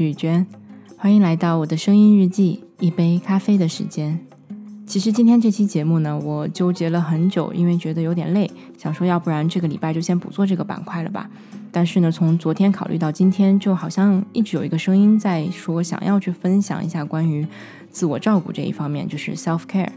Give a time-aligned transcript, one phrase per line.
[0.00, 0.46] 是雨娟，
[0.96, 4.18] 欢迎来到我的声音日记，一杯咖啡的时间。
[4.86, 11.28] 其实今天这期节目呢，我纠结了很久，因为觉得有点累，想说要不然这个礼拜就先不做这个板块了吧。
[11.70, 17.46] 但是呢，从昨天考虑到今天，就好像一直有一个声音在说，想要去分享一下关于
[17.90, 19.90] 自我照顾这一方面，就是 self care，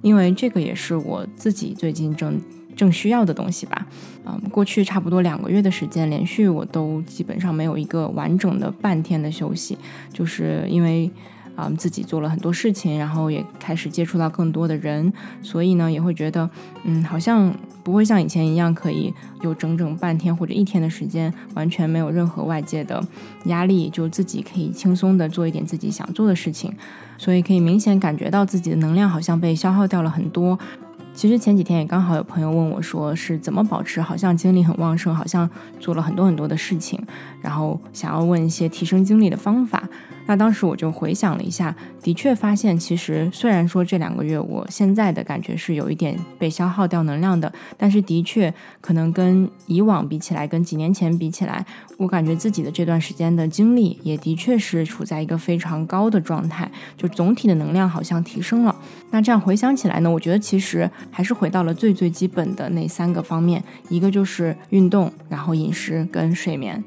[0.00, 2.40] 因为这个也是我自己最近正。
[2.80, 3.86] 正需要的东西吧，
[4.24, 9.76] 嗯，过去差不多两个月的时间，连续我都基本上没有一个完整的半天的休息，
[10.10, 11.10] 就是因为，
[11.56, 15.12] 啊，自己做了很多事情，然后也开始接触到更多的人，
[15.42, 16.48] 所以呢，也会觉得，
[16.84, 17.54] 嗯，好像
[17.84, 19.12] 不会像以前一样可以
[19.42, 23.06] 有整整半天或者一天的时间，完全没有任何外界的
[23.44, 26.74] 压力，就自己可以轻松的做一点自己想做的事情，
[27.18, 30.58] 所以可以明显感觉到自己的能量好像被消耗掉了很多。
[31.12, 36.98] 其实前几天也刚好有朋友问我，说是怎么保持好像精力很旺盛，好像做了很多很多的事情，
[37.42, 39.88] 然后想要问一些提升精力的方法。
[40.30, 58.76] 那当时我就回想了一下，的确发现，其实虽然说这两个月我现在的感觉是有一点被消耗掉能量的，但是的确可能跟以往比起来，跟几年前比起来，我感觉自己的这段时间的精力也的确是处在一个非常高的状态，就总体的能量好像提升了。
[59.10, 66.84] 那这样回想起来呢，我觉得其实还是回到了最最基本的那三个方面，一个就是运动，然后饮食跟睡眠。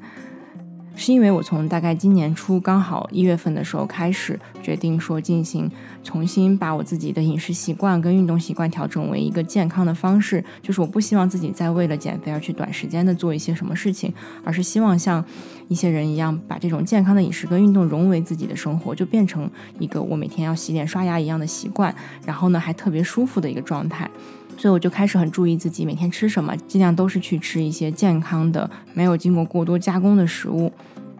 [0.96, 5.70] 是因为我从大概今年初刚好一月份的时候开始决定说进行
[6.04, 15.24] 重新把我自己的饮食习惯跟运动习惯调整为一个健康的方式，就是我不希望自己再为了减肥而去短时间的做一些什么事情，而是希望像
[15.68, 19.50] 一些人一样把这种健康的饮食跟运动融为自己的生活，就变成
[19.80, 21.94] 一个我每天要洗脸刷牙一样的习惯，
[22.26, 24.10] 然后呢还特别舒服的一个状态，
[24.58, 30.72] 所以我就开始很注意自己每天吃什么，尽量都是去吃一些健康的、没有经过过多加工的食物。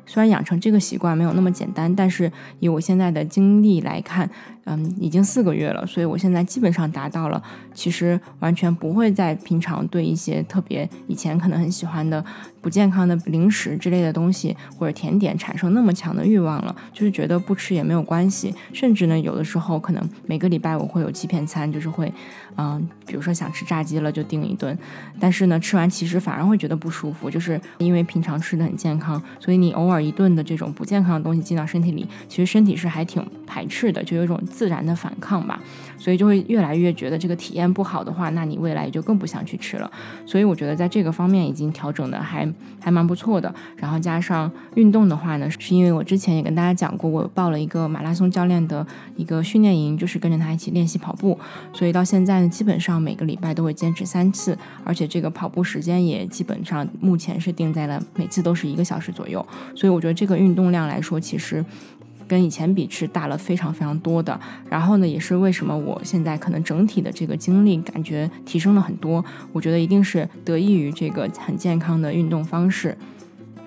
[0.06, 4.30] 虽然养成这个习惯没有那么简单，但是以我现在的经历来看，
[4.66, 7.44] 嗯，已经四个月了，所以我现在基本上达到了，
[7.74, 12.24] 其实完全不会在平常对一些特别以前可能很喜欢的
[12.62, 22.10] 不健康的零食之类的东西或者甜点产生那么强的欲望了，就是觉得不吃也没有关系，甚至呢，有的时候可能每个礼拜我会有欺骗餐，就是会，
[22.56, 24.78] 嗯，比如说想吃炸鸡了就订一顿，
[25.20, 34.42] 但是呢，吃完其实反而会觉得不舒服，就是因为平常吃的很健康，所以你偶尔一顿的这种不健康的东西进到身体里，其实身体是还挺排斥的，就有一种。
[34.54, 35.60] 自然的反抗吧，
[35.98, 39.92] 所以就会越来越觉得这个体验不好的话，那你未来也就更不想去吃了。
[40.28, 42.48] 所以我觉得在这个方面已经调整的还
[42.80, 43.54] 还蛮不错的。
[43.76, 51.38] 然后加上运动的话呢，是因为我之前也跟大家讲过，我报了一个马拉松教练的一个训练营，就是跟着他一起练习跑步。
[51.74, 59.44] 所以到现在呢，基本上每个礼拜都会坚持三次，而且这个跑步时间也基本上目前是定在了每次都是一个小时左右。
[59.76, 61.66] 所以我觉得这个运动量来说，其实。
[62.34, 72.98] 跟以前比是大了非常非常多的，然后呢，也是为什么我现在可能整体的这个精力感觉提升了很多，我觉得一定是得益于这个很健康的运动方式。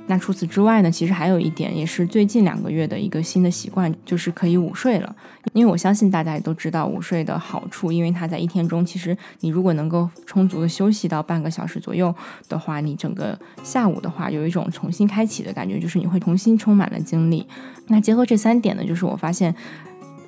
[0.09, 5.17] 那除此之外呢，其实还有一点，也是最近两个月的一个新的习惯，就是可以午睡了。
[5.53, 12.15] 因为我相信大家也都知道午睡的好处，因为它在一天中，其实你如果能够充足的休息到半个小时左右
[12.49, 17.47] 的话，你整个下午的话有一种重新开启的感觉，就是你会重新充满了精力。
[17.89, 19.55] 那结合这三点呢，就是我发现。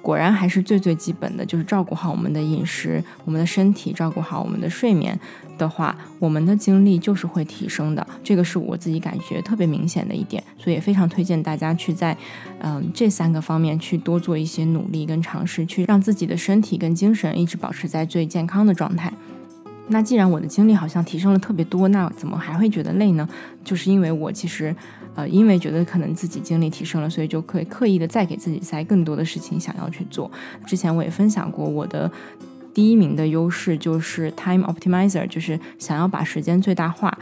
[0.01, 5.19] 果然还是最最基本的，就是照顾好我们的饮食、我们的身体，照顾好我们的睡眠
[5.59, 8.07] 的话，我们的精力就是会提升的。
[8.23, 12.17] 这个是我自己感觉特别明显的一点，所以也非常推荐大家去在
[12.61, 19.13] 嗯这三个方面去多做一些努力跟尝试，去让自己的身体跟精神一直保持在最健康的状态。
[19.89, 23.29] 那既然我的精力好像提升了特别多，那怎么还会觉得累呢？
[23.65, 24.75] 就是因为我其实。
[25.15, 30.31] 呃，因为觉得可能自己精力提升了，所以就可以刻意的再给自己塞更多的事情想要去做。
[30.65, 32.09] 之前我也分享过，我的
[32.73, 37.13] 第一名的优势就是 time optimizer，就是想要把时间最大化。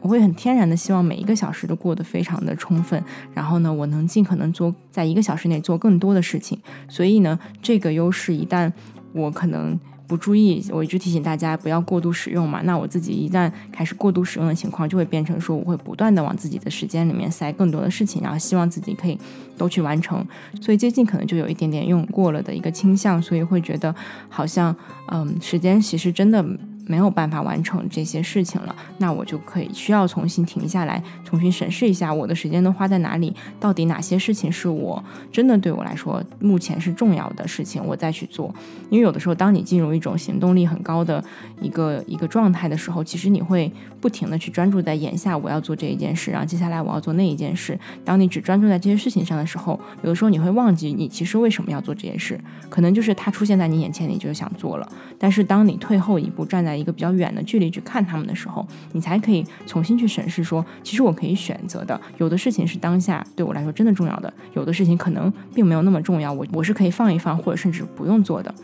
[0.00, 3.00] 我会很天然的希望每一个小时都过得非常的充分，
[3.32, 6.58] 然后呢，我能尽可能做在一个小时内做更多的事情。
[6.88, 8.72] 所以呢，这个优势一旦
[9.12, 9.78] 我可能。
[10.14, 12.60] 不注意，我一直提醒大家不要过度使用嘛。
[12.62, 19.18] 那我自己一旦开始过度使用的情况，就会变成说我会不断的往自己的时间里面塞更多的事情，然后希望自己可以
[19.58, 20.24] 都去完成。
[20.60, 23.92] 所以最近可能就有一点点用过了的一个倾向，所以会觉得
[24.28, 24.72] 好像
[25.08, 26.40] 嗯，时间其实真的
[26.86, 35.02] 没有办法完成这些事情了，那我就可以需要重新停下来，重新审视一下我的时间都花在哪里，到底哪些事情是我
[35.32, 38.54] 真的对我来说目前是重要的事情，我再去做。
[38.90, 41.22] 因为有的时候，当你进入一种行动力很高的
[41.60, 47.78] 一个一个状态的时候，其实你会不停的去专注在眼下我要做这一件事，然后接下来我要做那一件事。
[48.04, 52.38] 当你只专注在这些事情上的时候，有的时候你会忘记你其实为什么要做这件事，
[52.68, 54.88] 可能就是它出现在你眼前，你就想做了。
[55.18, 68.54] 但是当你退后一步，站在一个比较远的距离去看他们的时候，你才可以重新去审视说，其实我可以选择的，有的事情是当下对我来说真的重要的，有的事情可能并没有那么重要，我我是可以放一放，或者甚至不用做的。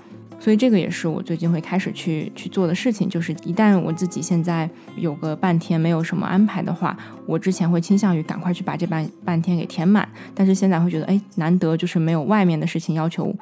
[0.41, 6.97] 所以这个也是我最近会开始去去做的事情，就是一旦我自己现在有个半天没有什么安排的话，
[7.27, 13.33] 我之前会倾向于赶快去把这半半天给填满，但是现在会觉得，哎，难得就是没有外面的事情要求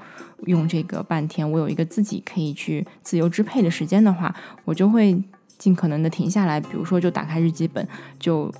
[0.47, 4.35] 用这个半天，我有一个自己可以去自由支配的时间的话，
[4.65, 5.17] 我就会
[5.56, 7.87] 尽可能的停下来，比如说就打开日记本
[8.19, 8.53] 就。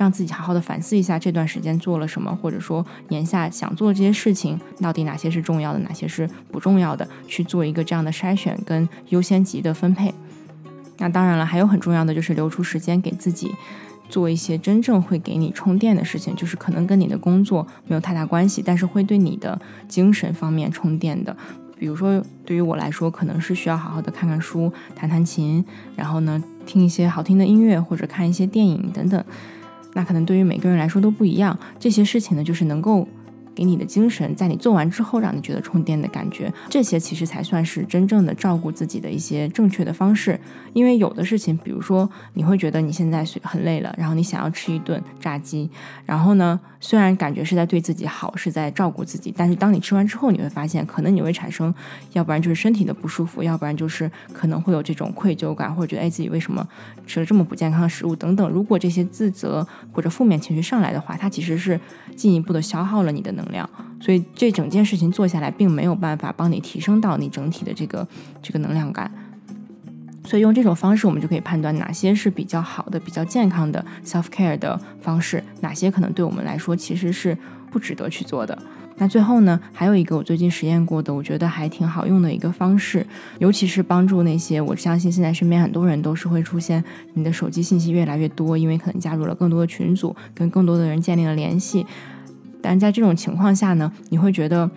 [0.00, 10.14] 让自己好好的反思一下这段时间做了什么，或者说眼下想做的这些事情，到底哪些是重要的，哪些是不重要的，去做一个这样的筛选跟优先级的分配。
[10.96, 13.54] 那当然了，还有很重要的就是留出时间给自己
[14.08, 21.36] 做一些真正会给你充电的事情，就是可能跟你的工作没有太大关系，但是会对你的精神方面充电的。
[21.78, 25.62] 比如说，对于我来说，可能是需要好好的看看书、弹弹琴，
[25.94, 29.22] 然后呢，听一些好听的音乐，或者看一些电影等等。
[29.94, 33.06] 那可能对于每个人来说都不一样，这些事情呢，就是能够。
[33.54, 40.38] 给你的精神，在你做完之后，让你觉得充电的感觉，这些其实才算是真正的照顾自己的一些正确的方式。
[40.72, 45.68] 因为有的事情，比如说你会觉得你现在很累了，然后你想要吃一顿炸鸡，
[46.06, 51.74] 然后呢，虽然感觉是在对自己好，是在照顾自己，但是当你吃完之后，你会发现，可能你会产生，
[52.12, 56.66] 要不然就是身体的不舒服，要不然就是可能会有这种愧疚感，或者觉得哎自己为什么
[57.06, 58.48] 吃了这么不健康的食物等等。
[58.48, 61.78] 如果这些自责或者负面情绪上来的话，它其实是
[62.14, 63.68] 进一步的消耗了你的能量，
[64.00, 68.06] 所以这整件事情做下来，并没有办法帮你提升到你整体的这个
[68.42, 69.10] 这个能量感。
[70.24, 77.36] 所以用这种方式，我们就可以判断哪些是比较好的、比较健康的 self care 的方式，哪些可能对我们来说其实是
[77.70, 78.56] 不值得去做的。
[78.98, 83.04] 那最后呢，还有一个我最近实验过的，我觉得还挺好用的一个方式，
[83.38, 86.84] 尤其是帮助那些我相信现在身边很多人都是会出现
[87.14, 91.86] 你的手机信息越来越多，因为可能加入了更多的群组，跟更多的人建立了联系。
[92.62, 94.70] 但在这种情况下呢，你会觉得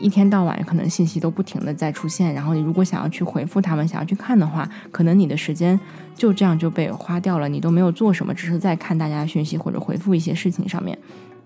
[0.00, 5.78] 一天到晚可能信息都不停的在出现，然后你如果想要去回复他们，想要去看的话，可能你的时间
[6.14, 10.96] 就这样就被花掉了，你都没有做什么，只是在看大家的讯息或者回复一些事情上面。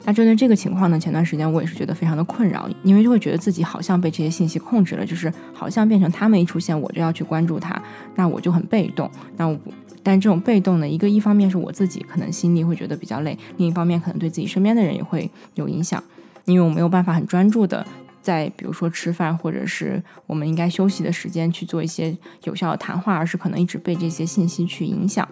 [0.05, 7.81] 那针对这个情况呢，前段时间我也是觉得非常的困扰，因为就会觉得自己好像被这些信息控制了，就是好像变成他们一出现我就要去关注他，
[8.17, 9.11] 那我就很被动。
[9.37, 9.57] 那我
[10.03, 16.03] 但这种被动呢，一个一方面是我自己可能心里会觉得比较累，另一方面可能对自己身边的人也会有影响，
[16.47, 17.87] 因为我没有办法很专注的
[18.21, 25.29] 在比如说吃饭或者是我们应该休息的时间去做一些有效的谈话，而是可能一直被这些信息去影响。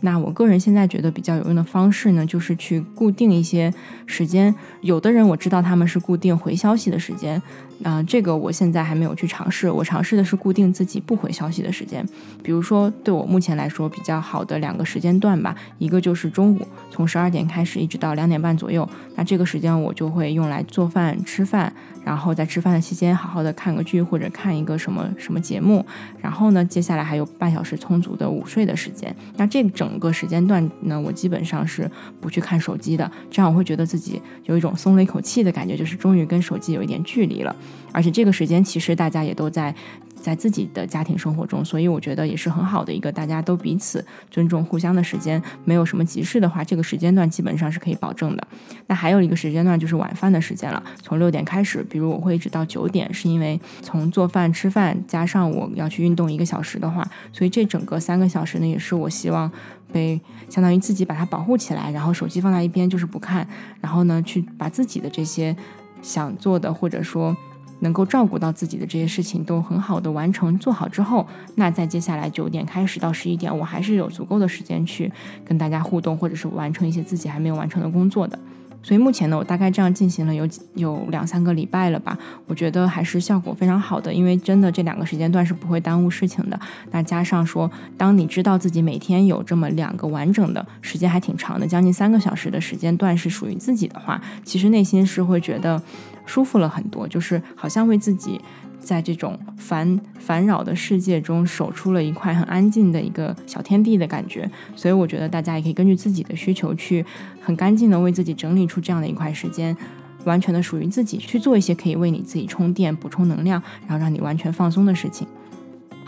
[0.00, 3.72] 那我个人现在觉得比较有用的方式呢，就是去固定一些
[4.06, 4.54] 时间。
[4.80, 7.40] 有的人我知道他们是固定回消息的时间，
[7.82, 9.70] 啊，这个我现在还没有去尝试。
[9.70, 12.06] 我尝试的是固定自己不回消息的时间。
[12.42, 18.86] 比如说，对我目前来说比较好的两个时间段吧，一个就是中午，从十二点开始一直到两点半左右。
[19.16, 21.72] 那这个时间我就会用来做饭、吃饭，
[22.04, 25.84] 然后在吃饭的期间好好的看个剧或者看一个什么什么节目。
[26.20, 29.14] 然后呢，接下来还有半小时充足的午睡的时间。
[29.36, 31.90] 那这整个时间段呢，我基本上是
[32.20, 37.56] 不去看手机的，这样我会觉得自己有一种松了一口气的感觉，就是终于跟手机有一点距离了。
[37.92, 39.74] 而且这个时间其实大家也都在
[40.14, 45.42] 在自己的家庭生活中，所以我觉得也是很好的一个大家都彼此尊重互相的时间。
[45.64, 48.46] 没有什么急事的话，这个时间段基本上是可以保证的。
[48.86, 59.50] 那还有一个时间段就是晚饭的时间了，从六点开始，比如我会一直到九点，是因为从做饭、吃饭加上我要去运动一个小时的话，所以这整个三个小时呢，也是我希望。
[59.92, 63.44] 被相当于自己把它保护起来，然后手机放在一边就是不看，
[63.80, 65.56] 然后呢去把自己的这些
[66.00, 67.36] 想做的或者说
[67.80, 75.12] 能够照顾到自己的这些事情都很好的完成做好之后，那在接下来九点开始到十一点，我还是有足够的时间去
[75.44, 78.38] 跟大家互动，或者是完成一些自己还没有完成的工作的。
[78.82, 86.58] 所以目前呢，我大概这样进行了有有两三个礼拜了吧，我觉得还是效果非常好的，因为真的这两个时间段是不会耽误事情的。
[86.90, 95.82] 那加上说，当你知道自己每天有这么两个完整的时间还挺长的，将近三个小时的时间段是属于自己的话，其实内心是会觉得
[96.30, 98.40] 舒服了很多，就是好像为自己
[98.78, 104.48] 在这种烦烦扰的世界中守出了一块很安静的一个小天地的感觉。
[104.76, 107.04] 所以我觉得大家也可以根据自己的需求去
[107.40, 109.76] 很干净的为自己整理出这样的一块时间。
[110.24, 115.26] 完全的属于自己去做一些可以为你自己充电、补充能量，然后让你完全放松的事情。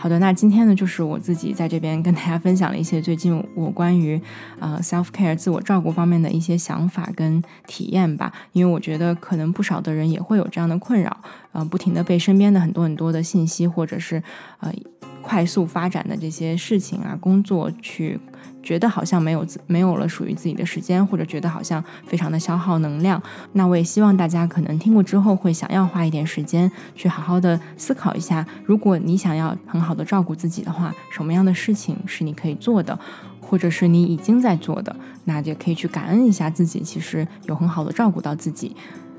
[0.03, 4.21] 好的，那今天呢，就是我自己在这边跟大家分享了一些最近我关于
[4.59, 8.33] 呃 self care 自我照顾方面的一些想法跟体验吧。
[8.51, 11.15] 因为我觉得可能不少的人也会有这样的困扰，
[11.53, 14.21] 呃，不停的被身边的很多很多的信息或者是
[14.59, 14.73] 呃
[15.23, 18.19] 快速发展的这些事情啊、工作去。
[18.61, 23.21] 觉得好像没有自没有了属于自己的时间，或者觉得好像非常的消耗能量。
[23.51, 32.97] 那我也希望大家可能听过之后会想要花一点时间去好好的思考一下，如果你想要很好的照顾自己的话，什么样的事情是你可以做的，
[33.41, 38.73] 或者是你已经在做的，那就可以去感恩一下自己，其实有很好的照顾到自己。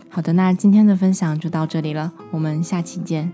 [0.09, 3.31] 好的，那今天的分享就到这里了，我们下期见。